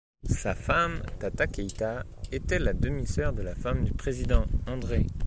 Sa 0.31 0.55
femme, 0.55 1.03
Tata 1.19 1.45
Keïta, 1.45 2.03
était 2.31 2.57
la 2.57 2.73
demi-sœur 2.73 3.33
de 3.33 3.43
la 3.43 3.53
femme 3.53 3.83
du 3.85 3.91
président, 3.93 4.45
Andrée. 4.65 5.05